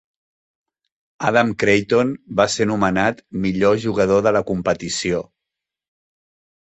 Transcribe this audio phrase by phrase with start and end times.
[1.31, 5.21] Adam Creighton va ser nomenat millor jugador de la competició.